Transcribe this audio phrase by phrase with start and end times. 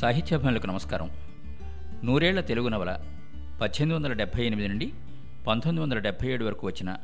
[0.00, 1.10] సాహిత్యాభిమానులకు నమస్కారం.
[2.04, 2.92] నూరేళ్ళ తెలుగు నవల
[3.62, 4.92] పద్దెనిమిది వందల డెబ్భై ఎనిమిది నుండి
[5.46, 6.96] పంతొమ్మిది వందల డెబ్భై ఏడు వరకు వచ్చిన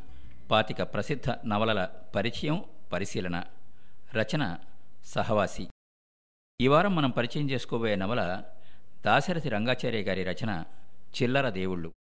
[0.50, 3.44] పాతిక ప్రసిద్ధ నవలల పరిచయం పరిశీలన
[4.14, 4.58] రచన
[5.04, 5.68] సహవాసి.
[6.60, 8.42] ఈ వారం మనం పరిచయం చేసుకోబోయే నవల
[9.04, 10.64] దాశరథి రంగాచార్య గారి రచన
[11.22, 11.92] చిల్లర దేవుళ్ళు.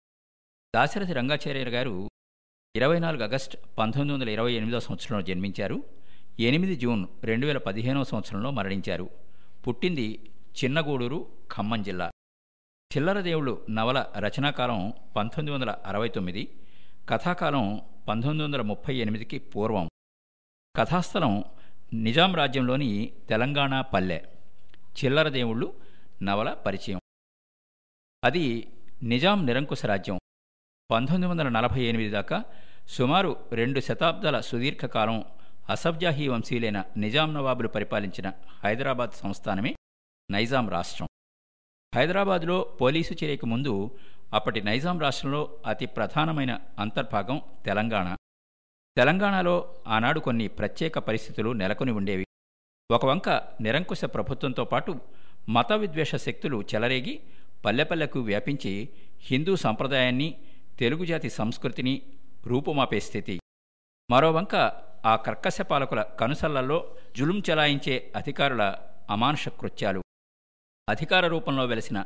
[0.76, 2.08] దాశరథి రంగాచార్య గారు
[2.76, 5.82] ఇరవై నాలుగు ఆగస్టు పంతొమ్మిది వందల ఇరవై ఎనిమిదవ సంవత్సరంలో జన్మించారు.
[6.40, 9.11] ఎనిమిది జూన్ రెండు వేల పదిహేనవ సంవత్సరంలో మరణించారు.
[9.68, 12.11] పుట్టింది చిన్నగూడూరు ఖమ్మం జిల్లా.
[12.96, 16.62] చిల్లర దేవుళ్ళు నవల రచనాకాలం పంతొమ్మిది వందల అరవై తొమ్మిది
[17.08, 19.89] కథాకాలం పంతొమ్మిది వందల ముప్పై ఎనిమిదికి పూర్వం.
[20.76, 21.45] కథాస్థలం
[21.93, 24.21] నిజాం రాజ్యంలోని తెలంగాణ పల్లె.
[25.04, 25.81] చిల్లర దేవుళ్ళు
[26.22, 27.00] నవల పరిచయం.
[28.25, 30.18] అది నిజాం నిరంకుశ రాజ్యం.
[30.90, 32.45] పంతొమ్మిది వందల నలభై ఎనిమిది దాకా
[32.89, 35.25] సుమారు రెండు శతాబ్దాల సుదీర్ఘకాలం
[35.71, 38.33] అసబ్జాహీ వంశీయులైన నిజాం నవాబులు పరిపాలించిన
[38.65, 39.75] హైదరాబాద్ సంస్థానమే
[40.30, 41.08] నైజాం రాష్ట్రం.
[41.94, 43.98] హైదరాబాదులో పోలీసు చర్యకు ముందు
[44.34, 48.16] అప్పటి నైజాం రాష్ట్రంలో అతి ప్రధానమైన అంతర్భాగం తెలంగాణ.
[48.97, 52.27] తెలంగాణలో ఆనాడు కొన్ని ప్రత్యేక పరిస్థితులు నెలకొని ఉండేవి.
[52.91, 53.28] ఒకవంక
[53.61, 55.00] నిరంకుశ ప్రభుత్వంతో పాటు
[55.48, 57.20] మత విద్వేష శక్తులు చెలరేగి
[57.64, 58.88] పల్లెపల్లెకు వ్యాపించి
[59.20, 60.44] హిందూ సంప్రదాయాన్ని
[60.78, 62.03] తెలుగు జాతి సంస్కృతిని
[62.47, 63.41] రూపుమాపే స్థితి.
[64.11, 64.55] మరోవంక
[65.06, 68.77] ఆ కర్కశ పాలకుల కనుసల్లల్లో జులుం చెలాయించే అధికారుల
[69.11, 70.03] అమానుష కృత్యాలు.
[70.89, 72.05] అధికార రూపంలో వెలసిన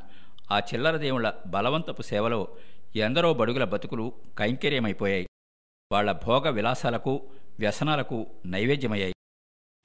[0.53, 2.57] ఆ చిల్లర దేవుళ్ళ బలవంతపు సేవలో
[2.97, 5.27] ఎందరో బడుగుల బతుకులు కైంకర్యమైపోయాయి.
[5.93, 9.15] వాళ్ళ భోగ విలాసాలకు వ్యసనాలకు నైవేద్యమయ్యాయి.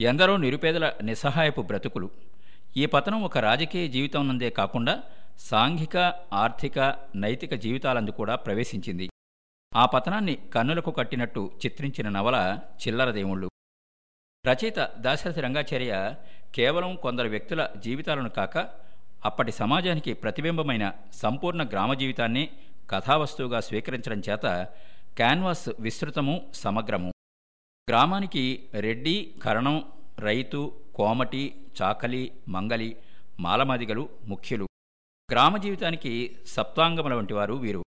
[0.00, 2.10] ఎందరో నిరుపేదల నిస్సహాయపు బ్రతుకులు.
[2.76, 5.02] ఈ పతనం ఒక రాజకీయ జీవితం నందే కాకుండా
[5.38, 5.96] సాంఘిక
[6.32, 6.78] ఆర్థిక
[7.16, 9.08] నైతిక జీవితాలందు కూడా ప్రవేశించింది.
[9.76, 13.50] ఆ పతనాన్ని కన్నులకు కట్టినట్టు చిత్రించిన నవల చిల్లర దేవుళ్ళు.
[14.46, 16.14] రచయిత దాశరథి రంగాచార్య
[16.54, 18.83] కేవలం కొందరు వ్యక్తుల జీవితాలను కాక
[19.24, 22.50] అప్పటి సమాజానికి ప్రతిబింబమైన సంపూర్ణ గ్రామ జీవితాన్ని
[22.90, 24.72] కథావస్తువుగా స్వీకరించడం చేత
[25.16, 27.12] క్యాన్వాస్ విస్తృతము సమగ్రము.
[27.90, 32.96] గ్రామానికి రెడ్డి కరణం రైతు కోమటి చాకలి మంగలి
[33.40, 34.66] మాలమాదిగలు ముఖ్యులు.
[35.30, 37.82] గ్రామ జీవితానికి సప్తాంగముల వంటి వారు వీరు.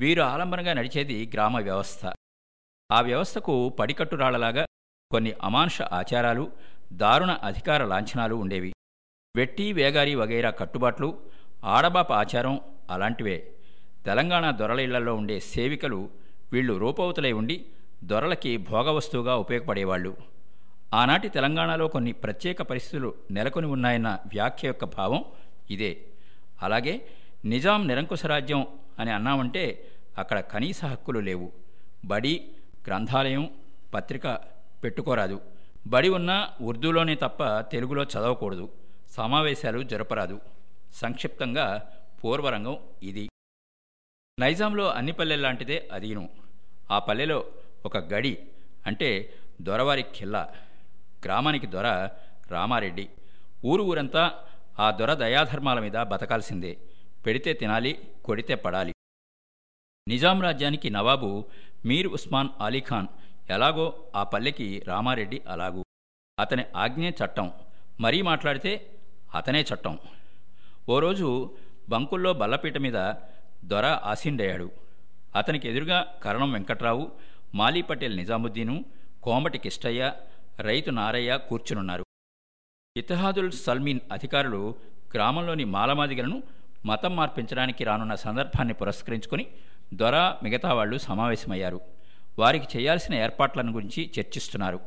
[0.00, 2.12] వీరు ఆలంబనగా నడిచేది గ్రామ వ్యవస్థ.
[2.92, 4.66] ఆ వ్యవస్థకు పడికట్టురాళ్ళలాగా
[5.10, 6.52] కొన్ని అమానుష ఆచారాలు
[6.92, 8.72] దారుణ అధికార లాంఛనాలు ఉండేవి.
[9.36, 11.06] వెట్టి వేగారి వగైరా కట్టుబాట్లు
[11.74, 12.54] ఆడబాప ఆచారం
[12.90, 13.36] అలాంటివే.
[14.06, 16.00] తెలంగాణ దొరల ఇళ్ళలో ఉండే సేవికలు
[16.52, 17.56] వీళ్ళు రూపవతులై ఉండి
[18.10, 20.12] దొరలకి భోగవస్తువుగా ఉపయోగపడేవాళ్ళు.
[20.94, 25.24] ఆనాటి తెలంగాణలో కొన్ని ప్రత్యేక పరిస్థితులు నెలకొని ఉన్నాయన్న వ్యాఖ్య యొక్క భావం
[25.70, 25.92] ఇదే.
[26.62, 26.94] అలాగే
[27.44, 28.66] నిజాం నిరంకుశ రాజ్యం
[28.98, 29.64] అని అన్నామంటే
[30.18, 31.48] అక్కడ కనీస హక్కులు లేవు.
[32.04, 32.34] బడి
[32.86, 33.46] గ్రంథాలయం
[33.94, 34.26] పత్రిక
[34.84, 35.40] పెట్టుకోరాదు.
[35.86, 38.68] బడి ఉన్నా ఉర్దూలోనే తప్ప తెలుగులో చదవకూడదు.
[39.12, 40.40] సమావేశాలు జరపరాదు.
[40.92, 41.92] సంక్షిప్తంగా
[42.24, 43.28] పూర్వరంగం ఇది.
[44.40, 46.28] నైజాంలో అన్ని పల్లెల్లాంటిదే అదీను.
[46.90, 47.52] ఆ పల్లెలో
[47.84, 48.38] ఒక గడి
[48.86, 50.52] అంటే దొరవారి ఖిల్లా
[51.24, 52.10] గ్రామానికి దొర
[52.48, 53.08] రామారెడ్డి.
[53.64, 56.78] ఊరు ఊరంతా ఆ దొర దయాధర్మాల మీద బతకాల్సిందే.
[57.26, 58.92] పెడితే తినాలి కొడితే పడాలి.
[60.08, 61.50] నిజాం రాజ్యానికి నవాబు
[61.84, 63.06] మీర్ ఉస్మాన్ అలీఖాన్
[63.50, 65.84] ఎలాగో ఆ పల్లెకి రామారెడ్డి అలాగూ.
[66.38, 67.52] అతని ఆజ్ఞే చట్టం.
[68.00, 68.91] మరీ మాట్లాడితే
[69.34, 69.98] అతనే చట్టం.
[70.88, 71.56] ఓ రోజు
[71.88, 73.12] బంకుల్లో బల్లపీట మీద
[73.64, 74.70] దొర ఆసిండయ్యాడు.
[75.36, 77.10] అతనికి ఎదురుగా కరణం వెంకట్రావు
[77.54, 78.84] మాలీ పటేల్ నిజాముద్దీను
[79.22, 80.12] కోమటి కిష్టయ్య
[80.60, 82.04] రైతు నారయ్య కూర్చునున్నారు.
[82.96, 84.74] ఇతిహాదుల్ సల్మీన్ అధికారులు
[85.14, 86.42] గ్రామంలోని మాలమాదిగలను
[86.86, 89.46] మతం మార్పించడానికి రానున్న సందర్భాన్ని పురస్కరించుకుని
[89.94, 91.80] దొర మిగతా వాళ్ళు సమావేశమయ్యారు.
[92.38, 94.80] వారికి చేయాల్సిన ఏర్పాట్లను గురించి చర్చిస్తున్నారు.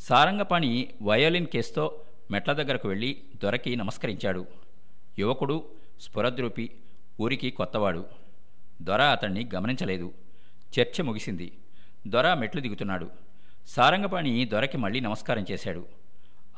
[0.00, 2.00] సారంగపాణి వయోలిన్ కేసుతో
[2.30, 4.46] మెట్ల దగ్గరకు వెళ్ళి దొరకి నమస్కరించాడు.
[5.18, 5.64] యువకుడు
[6.00, 6.70] స్ఫురద్రూపి
[7.20, 8.06] ఊరికి కొత్తవాడు.
[8.82, 10.12] దొర అతన్ని గమనించలేదు.
[10.80, 11.52] చర్చ ముగిసింది.
[12.06, 13.10] దొర మెట్లు దిగుతున్నాడు.
[13.66, 15.86] సారంగపాణి దొరకి మళ్ళీ నమస్కారం చేశాడు.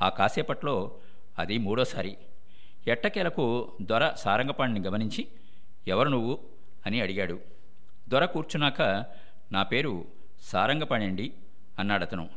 [0.02, 0.96] ఆ కాసేపట్లో
[1.38, 2.16] అది మూడోసారి.
[2.86, 5.28] ఎట్టకేలకు దొర సారంగపాణిని గమనించి
[5.88, 6.38] ఎవరు నువ్వు?
[6.86, 7.40] అని అడిగాడు.
[8.08, 9.04] దొర కూర్చున్నాక
[9.52, 10.04] నా పేరు
[10.42, 11.32] సారంగపాణి అండి
[11.78, 12.28] అన్నాడతను.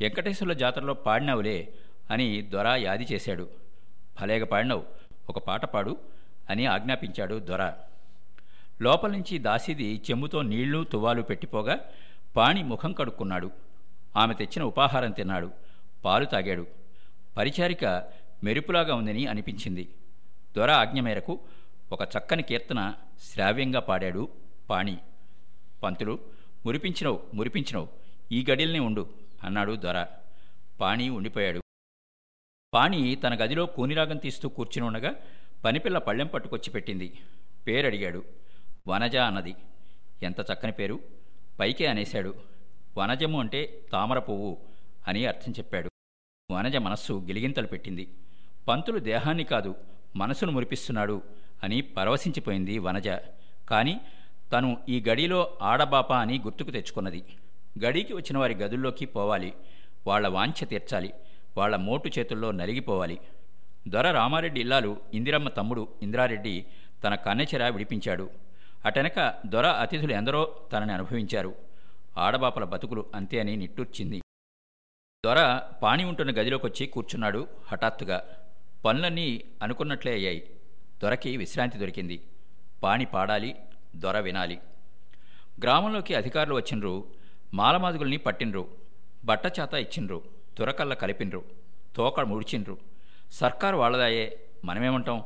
[0.00, 1.74] వెంకటేశ్వర్ల జాతరలో పాడినావులే
[2.10, 3.48] అని దొర యాది చేశాడు.
[4.20, 4.84] భలేగ పాడినవు
[5.28, 5.96] ఒక పాట పాడు
[6.50, 7.72] అని ఆజ్ఞాపించాడు దొర.
[8.82, 11.80] లోపల నుంచి దాసీది చెంబుతో నీళ్ళు తువ్వాలు పెట్టిపోగా
[12.36, 13.50] పాణి ముఖం కడుక్కున్నాడు.
[14.16, 15.50] ఆమె తెచ్చిన ఉపాహారం తిన్నాడు.
[16.04, 16.66] పాలు తాగాడు.
[17.36, 17.84] పరిచారిక
[18.44, 19.88] మెరుపులాగా ఉందని అనిపించింది.
[20.56, 21.40] దొర ఆజ్ఞ మేరకు
[21.92, 24.28] ఒక చక్కని కీర్తన శ్రావ్యంగా పాడాడు
[24.70, 24.98] పాణి.
[25.82, 26.18] పంతులు
[26.66, 27.88] మురిపించినవు మురిపించినవు
[28.32, 29.06] ఈ గడిల్నే ఉండు
[29.44, 30.06] అన్నాడు దొర.
[30.80, 31.65] పాణి ఉండిపోయాడు.
[32.76, 35.14] పాణి తన గదిలో కూనిరాగం తీస్తూ కూర్చుని ఉండగా
[35.64, 37.18] పనిపిల్ల పళ్ళెం పట్టుకొచ్చి పెట్టింది.
[37.66, 38.24] పేరడిగాడు.
[38.88, 39.54] వనజ అన్నది.
[40.22, 41.00] ఎంత చక్కని పేరు.
[41.60, 42.34] పైకే అనేశాడు.
[42.98, 44.58] వనజము అంటే తామర పువ్వు
[45.08, 45.90] అని అర్థం చెప్పాడు.
[46.52, 48.08] వనజ మనస్సు గిలిగింతలు పెట్టింది.
[48.68, 49.74] పంతులు దేహాన్ని కాదు
[50.16, 51.22] మనసును మురిపిస్తున్నాడు
[51.62, 53.08] అని పరవశించిపోయింది వనజ.
[53.68, 54.00] కాని
[54.52, 57.24] తను ఈ గడిలో ఆడబాప అని గుర్తుకు తెచ్చుకున్నది.
[57.84, 59.54] గడికి వచ్చిన వారి గదుల్లోకి పోవాలి.
[60.06, 61.12] వాళ్ళ వాంఛ తీర్చాలి.
[61.56, 63.20] వాళ్ళ మోటు చేతుల్లో నలిగిపోవాలి.
[63.88, 66.66] దొర రామారెడ్డి ఇల్లాలు ఇందిరమ్మ తమ్ముడు ఇందిరారెడ్డి
[67.04, 68.30] తన కన్నెచెర విడిపించాడు.
[68.84, 71.54] అటెనక దొర అతిథులు ఎందరో తనని అనుభవించారు.
[72.18, 74.20] ఆడబాపల బతుకులు అంతే అని నిట్టూర్చింది.
[75.26, 78.24] దొర పాణి ఉంటున్న గదిలోకొచ్చి కూర్చున్నాడు హఠాత్తుగా.
[78.84, 80.50] పనులన్నీ అనుకున్నట్లే అయ్యాయి.
[81.02, 82.22] దొరకి విశ్రాంతి దొరికింది.
[82.82, 83.56] పాణి పాడాలి
[83.96, 84.58] దొర వినాలి.
[85.62, 87.04] గ్రామంలోకి అధికారులు వచ్చిండ్రు.
[87.54, 88.68] మాలమాదుగుల్ని పట్టిండ్రు.
[89.24, 90.35] బట్టచాత ఇచ్చిండ్రు.
[90.58, 91.44] తురకల్ల కలిపిండ్రు
[91.96, 92.78] తోక ముడిచిండ్రు
[93.30, 95.24] సర్కారు వాళ్ళదాయే మనమేమంటాం?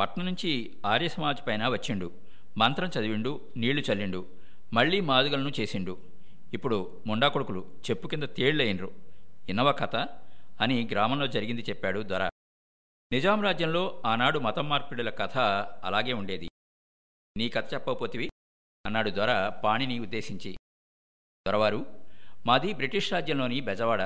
[0.00, 2.12] పట్నం నుంచి ఆర్య సమాజ్ పైన వచ్చిండు
[2.58, 4.26] మంత్రం చదివిండు నీళ్ళు చల్లిండు
[4.72, 5.98] మళ్ళీ మాదుగలను చేసిండు.
[6.52, 8.92] ఇప్పుడు ముండా కొడుకులు చెప్పు కింద తేళ్ళయినరు
[9.48, 9.96] ఇన్నవ కథ
[10.60, 12.28] అని గ్రామంలో జరిగింది చెప్పాడు దొర.
[13.12, 15.38] నిజాం రాజ్యంలో ఆనాడు మతం మార్పిడుల కథ
[15.84, 16.48] అలాగే ఉండేది.
[17.36, 18.30] నీ కథ చెప్పకపోతివి?
[18.86, 20.52] అన్నాడు దొర పాణిని ఉద్దేశించి.
[21.46, 21.86] దొరవారు
[22.46, 24.02] మాది బ్రిటిష్ రాజ్యంలోని బెజవాడ.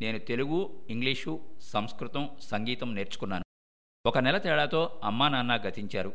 [0.00, 3.44] నేను తెలుగు ఇంగ్లీషు సంస్కృతం సంగీతం నేర్చుకున్నాను.
[4.06, 6.12] ఒక నెల తేడాతో అమ్మా నాన్న గతించారు.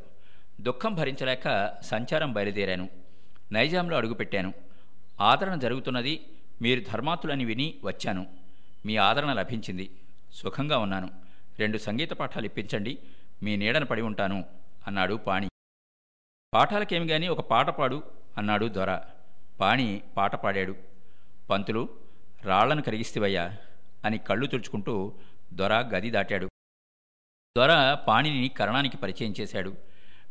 [0.62, 2.90] దుఃఖం భరించలేక సంచారం బయలుదేరాను.
[3.52, 4.54] నైజాంలో అడుగుపెట్టాను.
[5.22, 6.26] ఆదరణ జరుగుతున్నది
[6.62, 8.28] మీరు ధర్మాతులని విని వచ్చాను.
[8.86, 9.92] మీ ఆదరణ లభించింది.
[10.34, 11.10] సుఖంగా ఉన్నాను.
[11.60, 12.98] రెండు సంగీత పాఠాలు ఇప్పించండి.
[13.44, 14.46] మీ నీడన పడి ఉంటాను
[14.88, 15.50] అన్నాడు పాణి.
[16.54, 18.04] పాఠాలకేమి గాని ఒక పాట పాడు
[18.38, 19.00] అన్నాడు దొర.
[19.60, 20.76] పాణి పాట పాడాడు.
[21.50, 21.90] పంతులు
[22.44, 23.58] రాళ్ళను కరిగిస్తేవయ్యా.
[24.06, 25.14] అని కళ్ళు తుడుచుకుంటూ
[25.54, 26.50] దొర గది దాటాడు.
[27.58, 29.78] దొర పాణిని కరణానికి పరిచయం చేశాడు.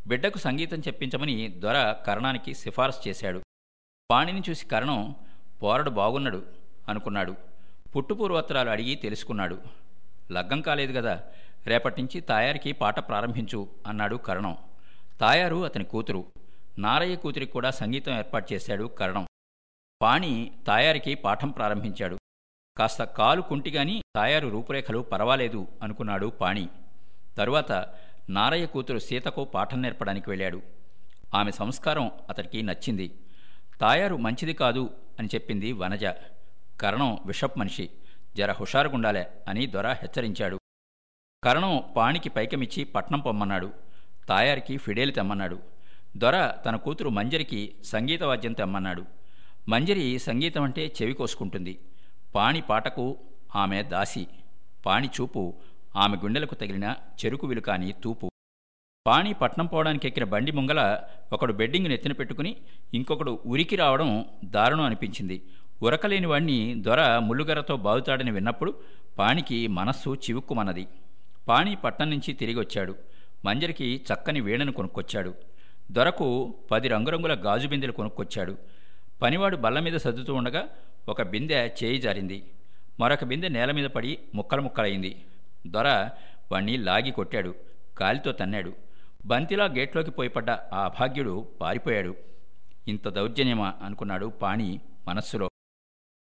[0.07, 3.43] బిడ్డకు సంగీతం చెప్పించమని దొర కరణానికి సిఫార్సు చేశాడు.
[4.11, 5.15] పాణిని చూసి కరణం
[5.63, 6.47] పోరడు బాగున్నాడు
[6.89, 7.37] అనుకున్నాడు.
[7.97, 9.63] పుట్టుపూర్వత్రాలు అడిగి తెలుసుకున్నాడు.
[10.33, 11.23] లగ్గం కాలేదు కదా
[11.67, 14.57] రేపటి నుంచి తాయారికి పాట ప్రారంభించు అన్నాడు కరణం.
[15.21, 16.27] తాయారు అతని కూతురు.
[16.79, 19.27] నారయ్య కూతురికి కూడా సంగీతం ఏర్పాటు చేశాడు కరణం.
[20.03, 22.19] పాణి తాయారికి పాఠం ప్రారంభించాడు.
[22.77, 26.69] కాస్త కాలు కుంటిగాని తాయారు రూపురేఖలు పర్వాలేదు అనుకున్నాడు పాణి.
[27.39, 27.73] తరువాత
[28.31, 30.63] నారయ్య కూతురు సీతకు పాఠం నేర్పడానికి వెళ్ళాడు.
[31.35, 33.15] ఆమె సంస్కారం అతడికి నచ్చింది.
[33.81, 36.05] తాయారు మంచిది కాదు అని చెప్పింది వనజ.
[36.81, 37.91] కరణం విషప్ మనిషి.
[38.37, 40.59] జర హుషారుగుండాలే అని దొర హెచ్చరించాడు.
[41.45, 43.73] కరణం పాణికి పైకమిచ్చి పట్నం పొమ్మన్నాడు.
[44.29, 45.59] తాయారికి ఫిడేలు తెమ్మన్నాడు.
[46.17, 49.05] దొర తన కూతురు మంజరికి సంగీత వాద్యం తెమ్మన్నాడు.
[49.69, 51.79] మంజరి సంగీతం అంటే చెవి కోసుకుంటుంది.
[52.35, 53.19] పాణి పాటకు
[53.57, 54.27] ఆమె దాసి
[54.87, 55.55] పాణి చూపు
[55.97, 58.29] ఆమె గుండెలకు తగిలిన చెరుకు విలుకాని తూపు.
[59.07, 60.99] పాణి పట్నం పోవడానికి ఎక్కిన బండి ముంగల
[61.33, 62.57] ఒకడు బెడ్డింగ్ నెత్తిన పెట్టుకుని
[62.95, 65.43] ఇంకొకడు ఉరికి రావడం దారుణం అనిపించింది.
[65.83, 68.75] ఉరకలేని వాణ్ణి దొర ముల్లుగరతో బాగుతాడని విన్నప్పుడు
[69.19, 70.87] పాణికి మనస్సు చివుక్కుమన్నది.
[71.49, 72.95] పాణి పట్నం నుంచి తిరిగి వచ్చాడు
[73.45, 75.35] మంజరికి చక్కని వీణను కొనుక్కొచ్చాడు.
[75.91, 78.57] దొరకు పది రంగురంగుల గాజు బిందెలు కొనుక్కొచ్చాడు.
[79.23, 80.69] పనివాడు బల్ల మీద సర్దుతూ ఉండగా
[81.09, 82.51] ఒక బిందె చేయి జారింది.
[83.01, 85.25] మరొక బిందె నేల మీద పడి ముక్కలు ముక్కలైంది.
[85.67, 86.11] దొర
[86.53, 87.55] వాణ్ణి లాగి కొట్టాడు.
[87.99, 88.73] కాలితో తన్నాడు.
[89.27, 92.17] బంతిలా గేట్లోకి పోయిపడ్డ ఆ అభాగ్యుడు పారిపోయాడు.
[92.89, 93.75] ఇంత దౌర్జన్యమా?
[93.83, 95.49] అనుకున్నాడు పాణి మనస్సులో.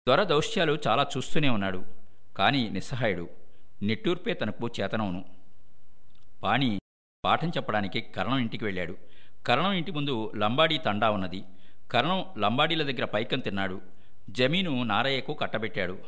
[0.08, 1.84] దొర దౌశ్యాలు చాలా చూస్తూనే ఉన్నాడు
[2.36, 3.28] కాని నిస్సహాయుడు.
[3.82, 5.24] నిట్టూర్పే తనకు చేతనవును.
[6.42, 6.78] పాణి
[7.24, 8.96] పాఠం చెప్పడానికి కరణం ఇంటికి వెళ్ళాడు.
[9.46, 11.44] కరణం ఇంటి ముందు లంబాడీ తండా ఉన్నది.
[11.90, 13.80] కరణం లంబాడీల దగ్గర పైకం తిన్నాడు.
[14.30, 15.98] జమీను నారయ్యకు కట్టబెట్టాడు.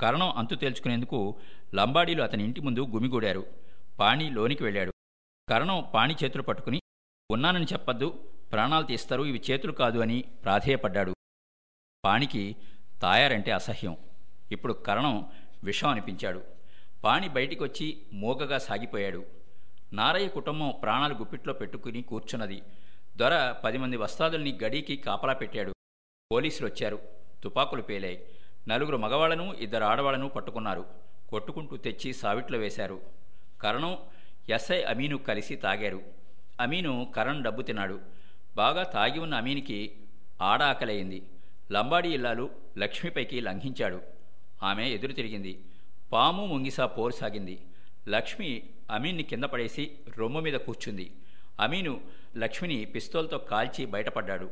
[0.00, 1.40] కరణం అంతు తేల్చుకునేందుకు
[1.74, 3.46] లంబాడీలు అతని ఇంటి ముందు గుమిగూడారు.
[4.00, 4.92] పాణి లోనికి వెళ్ళాడు.
[5.48, 6.80] కరణం పాణి చేతులు పట్టుకుని
[7.30, 8.08] ఉన్నానని చెప్పద్దు.
[8.52, 9.22] ప్రాణాలు తీస్తారు.
[9.22, 11.14] ఇవి చేతులు కాదు అని ప్రాధేయపడ్డాడు.
[12.04, 12.56] పాణికి
[13.02, 13.96] తాయారంటే అసహ్యం.
[14.52, 15.32] ఇప్పుడు కరణం
[15.64, 16.42] విషం అనిపించాడు.
[17.04, 19.24] పాణి బయటికి వచ్చి మోగగా సాగిపోయాడు.
[19.92, 22.62] నారయ్య కుటుంబం ప్రాణాలు గుప్పిట్లో పెట్టుకుని కూర్చున్నది.
[23.16, 25.72] దొర పది మంది వస్తాదుల్ని గడీకి కాపలా పెట్టాడు.
[26.32, 28.24] పోలీసులు వచ్చారు తుపాకులు పేలాయి.
[28.68, 30.84] నలుగురు మగవాళ్ళను ఇద్దరు ఆడవాళ్ళను పట్టుకున్నారు.
[31.28, 33.00] కొట్టుకుంటూ తెచ్చి సావిట్లో వేశారు.
[33.60, 33.98] కరణం
[34.48, 36.02] ఎస్ఐ అమీను కలిసి తాగారు.
[36.60, 38.00] అమీను కరణ్ డబ్బు తిన్నాడు.
[38.56, 39.92] బాగా తాగి ఉన్న అమీనికి
[40.42, 41.26] ఆడ ఆకలయింది
[41.72, 44.00] లంబాడి ఇల్లాలు లక్ష్మిపైకి లంఘించాడు.
[44.62, 45.64] ఆమె ఎదురు తిరిగింది.
[46.12, 47.60] పాము ముంగిసా పోరు సాగింది.
[48.08, 51.12] లక్ష్మి అమీన్ని కింద పడేసి రొమ్ము మీద కూర్చుంది.
[51.60, 52.00] అమీను
[52.36, 54.50] లక్ష్మిని పిస్తోల్తో కాల్చి బయటపడ్డాడు.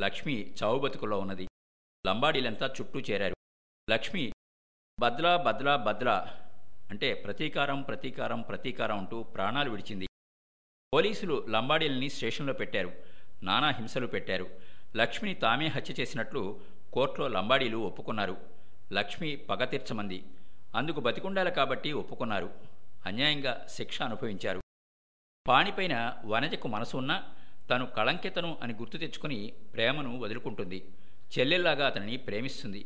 [0.00, 1.46] లక్ష్మి చావు బతుకులో ఉన్నది.
[2.06, 3.34] లంబాడీలంతా చుట్టూ చేరారు.
[3.90, 4.32] లక్ష్మి
[5.00, 6.40] బద్లా బద్లా బద్లా
[6.90, 10.06] అంటే ప్రతీకారం ప్రతీకారం ప్రతీకారం అంటూ ప్రాణాలు విడిచింది.
[10.94, 12.92] పోలీసులు లంబాడీలని స్టేషన్లో పెట్టారు.
[13.42, 14.50] నానా హింసలు పెట్టారు.
[14.96, 16.60] లక్ష్మిని తామే హత్య చేసినట్లు
[16.92, 18.36] కోర్టులో లంబాడీలు ఒప్పుకున్నారు.
[18.92, 20.24] లక్ష్మి పగ తీర్చమంది.
[20.76, 22.54] అందుకు బతికుండాలి కాబట్టి ఒప్పుకున్నారు.
[23.06, 24.60] అన్యాయంగా శిక్ష అనుభవించారు.
[25.48, 27.34] పాణిపైన వనజకు మనసు ఉన్నా
[27.70, 30.92] తను కళంకితను అని గుర్తు తెచ్చుకుని ప్రేమను వదులుకుంటుంది.
[31.34, 32.84] చెల్లెల్లాగా అతనిని ప్రేమిస్తుంది.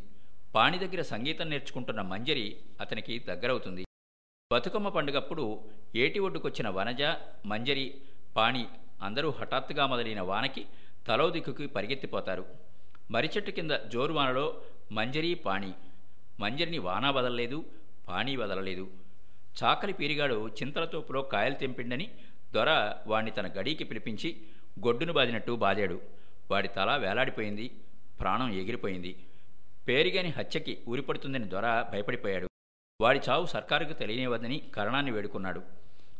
[0.54, 3.84] పాణి దగ్గర సంగీతం నేర్చుకుంటున్న మంజరి అతనికి దగ్గరవుతుంది.
[4.52, 5.64] బతుకమ్మ పండుగప్పుడు
[5.94, 7.02] ఏటి ఒడ్డుకొచ్చిన వనజ
[7.46, 7.94] మంజరి
[8.36, 8.66] పాణి
[9.02, 10.66] అందరూ హఠాత్తుగా మొదలైన వానకి
[11.06, 12.44] తలో దిక్కుకి పరిగెత్తిపోతారు.
[13.10, 14.60] మరిచెట్టు కింద జోరు వానలో
[14.92, 15.72] మంజరి పాణి.
[16.40, 17.64] మంజరిని వానా వదలలేదు
[18.08, 18.90] పాణి వదలలేదు.
[19.62, 22.10] చాకలి పీరిగాడు చింతలతోపులో కాయలు తెంపిండని
[22.54, 24.40] దొర వాణ్ణి తన గడీకి పిలిపించి
[24.86, 26.00] గొడ్డును బాదినట్టు బాదాడు.
[26.50, 27.70] వాడి తల వేలాడిపోయింది.
[28.20, 29.26] ప్రాణం ఎగిరిపోయింది.
[29.88, 32.48] పేరిగని హత్యకి ఊరిపడుతుందని దొర భయపడిపోయాడు.
[33.00, 35.62] వాడి చావు సర్కారుకు తెలియనివ్వదని కరణాన్ని వేడుకున్నాడు.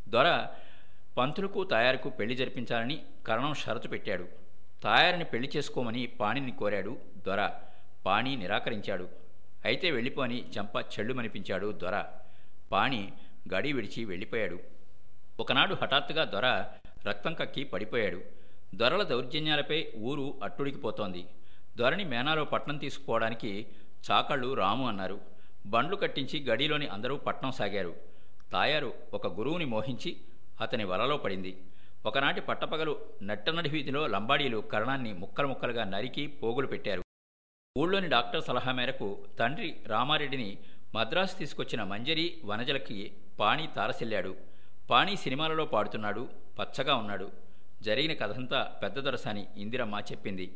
[0.09, 0.47] దొర
[1.19, 4.28] పంతులకు తాయారుకు పెళ్ళి జరిపించాలని కరణం షరతు పెట్టాడు.
[4.83, 7.50] తాయారిని పెళ్ళి చేసుకోమని పాణిని కోరాడు దొర.
[8.07, 9.09] పాణి నిరాకరించాడు.
[9.64, 12.05] అయితే వెళ్ళిపోని చెంప చెళ్ళుమనిపించాడు దొర.
[12.73, 13.12] పాణి
[13.55, 14.59] గడి విడిచి వెళ్ళిపోయాడు.
[15.40, 16.64] ఒకనాడు హఠాత్తుగా దొర
[17.07, 18.23] రక్తం కక్కి పడిపోయాడు.
[18.75, 21.26] దొరల దౌర్జన్యాలపై ఊరు అట్టుడికిపోతోంది
[21.78, 23.66] ధ్వరణి మేనాలో పట్నం తీసుకుపోవడానికి
[24.11, 25.20] చాకళ్ళు రాము అన్నారు.
[25.66, 27.94] బండ్లు కట్టించి గడిలోని అందరూ పట్నం సాగారు.
[28.52, 30.16] తాయారు ఒక గురువుని మోహించి
[30.61, 31.52] అతని వలలో పడింది.
[32.06, 37.02] ఒకనాటి పట్టపగలు నట్టనడి వీధిలో లంబాడీలు కరణాన్ని ముక్కలు ముక్కలుగా నరికి పోగులు పెట్టారు.
[37.78, 39.08] ఊళ్ళోని డాక్టర్ సలహా మేరకు
[39.38, 40.58] తండ్రి రామారెడ్డిని
[40.94, 44.37] మద్రాసు తీసుకొచ్చిన మంజరి వనజలకి పాణి తారసిల్లాడు.
[44.90, 47.32] పాణి సినిమాలలో పాడుతున్నాడు పచ్చగా ఉన్నాడు.
[47.82, 50.47] జరిగిన కథంతా పెద్ద దొరసాని ఇందిరమ్మ చెప్పింది.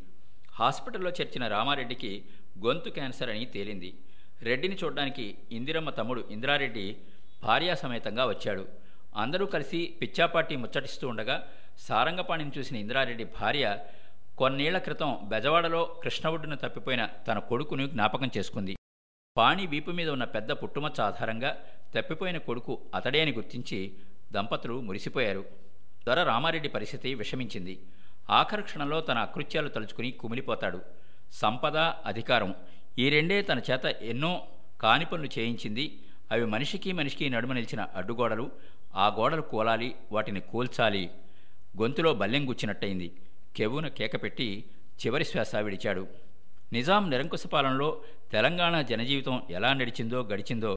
[0.59, 2.13] హాస్పిటల్లో చేర్చిన రామారెడ్డికి
[2.65, 3.91] గొంతు క్యాన్సర్ అని తేలింది.
[4.43, 6.97] రెడ్డిని చూడడానికి ఇందిరమ్మ తమ్ముడు ఇందిరారెడ్డి
[7.43, 8.65] భార్యాసమేతంగా వచ్చాడు.
[9.17, 11.37] అందరూ కలిసి పిచ్చాపాటి ముచ్చటిస్తూ ఉండగా
[11.79, 13.79] సారంగపాణిని చూసిన ఇందిరారెడ్డి భార్య
[14.39, 18.75] కొన్నేళ్ళ క్రితం బెజవాడలో కృష్ణవుడ్డును తప్పిపోయిన తన కొడుకును జ్ఞాపకం చేసుకుంది.
[19.37, 21.51] పాణి వీపు మీద ఉన్న పెద్ద పుట్టుమచ్చ ఆధారంగా
[21.97, 23.79] తప్పిపోయిన కొడుకు అతడే అని గుర్తించి
[24.33, 25.45] దంపతులు మురిసిపోయారు.
[26.07, 27.75] దొర రామారెడ్డి పరిస్థితి విషమించింది.
[28.31, 30.81] ఆఖరి క్షణంలో తన అకృత్యాలు తలుచుకుని కుమిలిపోతాడు.
[31.33, 32.55] సంపద అధికారం
[32.99, 34.47] ఈ రెండే తన చేత ఎన్నో
[34.81, 35.99] కాని పనులు చేయించింది.
[36.33, 38.51] అవి మనిషికి మనిషికి నడుమ నిలిచిన అడ్డుగోడలు.
[38.95, 41.11] ఆ గోడలు కూలాలి వాటిని కూల్చాలి.
[41.81, 43.17] గొంతులో బల్లెం గుచ్చినట్టయింది.
[43.57, 44.65] కెవున కేకపెట్టి
[45.07, 46.07] చివరి శ్వాస విడిచాడు.
[46.73, 48.03] నిజాం నిరంకుశ పాలనలో
[48.33, 50.77] తెలంగాణ జనజీవితం ఎలా నడిచిందో గడిచిందో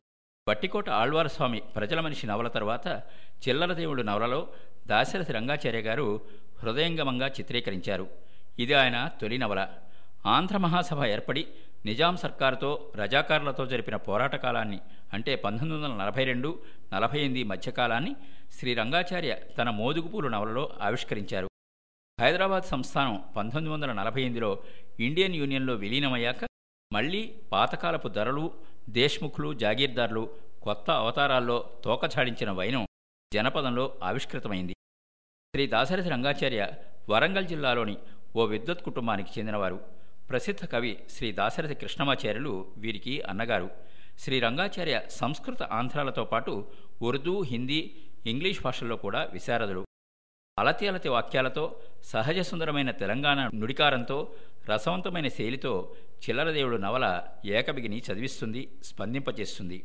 [0.49, 3.01] బట్టికోట ఆళ్వారస్వామి ప్రజల మనిషి నవల తర్వాత
[3.47, 4.47] చిల్లరదేవుడు నవలలో
[4.87, 6.21] దాశరథి రంగాచార్య గారు
[6.65, 8.07] హృదయంగమంగా చిత్రీకరించారు.
[8.59, 9.67] ఇది ఆయన తొలి నవల.
[10.25, 11.47] ఆంధ్ర మహాసభ ఏర్పడి
[11.85, 14.79] నిజాం సర్కారుతో రజాకారులతో జరిపిన పోరాట కాలాన్ని
[15.13, 16.59] అంటే పంతొమ్మిది వందల నలభై రెండు
[16.93, 18.15] నలభై ఎనిమిది మధ్యకాలాన్ని
[18.59, 21.47] శ్రీ రంగాచార్య తన మోదుగుపూలు నవలలో ఆవిష్కరించారు.
[22.21, 24.63] హైదరాబాద్ సంస్థానం పంతొమ్మిది వందల నలభై ఎనిమిదిలో
[24.99, 26.45] ఇండియన్ యూనియన్లో విలీనమయ్యాక
[26.93, 28.53] మళ్ళీ పాతకాలపు ధరలు
[28.89, 30.23] దేశ్ముఖులు జాగీర్దార్లు
[30.63, 32.85] కొత్త అవతారాల్లో తోకచాడించిన వైనం
[33.33, 34.73] జనపదంలో ఆవిష్కృతమైంది.
[35.55, 36.61] శ్రీ దాశరథి రంగాచార్య
[37.09, 37.93] వరంగల్ జిల్లాలోని
[38.35, 39.77] ఓ విద్వత్ కుటుంబానికి చెందినవారు.
[40.29, 43.69] ప్రసిద్ధ కవి శ్రీ దాశరథి కృష్ణమాచార్యులు వీరికి అన్నగారు.
[44.23, 46.53] శ్రీ రంగాచార్య సంస్కృత ఆంధ్రాలతో పాటు
[47.01, 47.79] ఉర్దూ హిందీ
[48.25, 49.83] ఇంగ్లీష్ భాషల్లో కూడా విశారదుడు.
[50.57, 51.65] అలతి అలతి వాక్యాలతో
[52.11, 54.19] సహజ సుందరమైన తెలంగాణ నుడికారంతో
[54.69, 55.73] రసవంతమైన శైలితో
[56.25, 57.05] చిల్లరదేవుడు నవల
[57.45, 59.79] ఏకబిగిని చదివిస్తుంది స్పందింపచేస్తుంది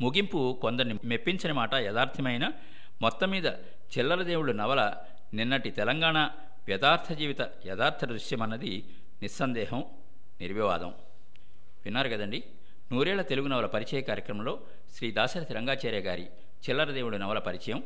[0.00, 2.44] ముగింపు కొందరిని మెప్పించిన మాట యథార్థమైన
[3.02, 3.46] మొత్తం మీద
[3.98, 4.96] చిల్లరదేవుడు నవల
[5.34, 6.30] నిన్నటి తెలంగాణ
[6.68, 8.84] యథార్థ జీవిత యథార్థ దృశ్యమన్నది
[9.22, 9.84] నిస్సందేహం
[10.40, 10.88] నిర్వివాదం.
[11.84, 12.44] విన్నారు కదండి?
[12.92, 14.60] నూరేళ్ళ తెలుగు నవల పరిచయ కార్యక్రమంలో
[14.96, 16.24] శ్రీ దాశరథి రంగాచార్య గారి
[16.68, 17.84] చిల్లరదేవుడు నవల పరిచయం.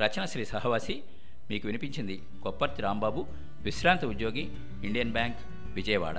[0.00, 1.02] రచన శ్రీ సహవాసి
[1.50, 3.26] మీకు వినిపించింది కొప్పర్తి రాంబాబు
[3.60, 4.52] విశ్రాంత ఉద్యోగి
[4.84, 5.36] ఇండియన్ బ్యాంక్
[5.74, 6.18] విజయవాడ.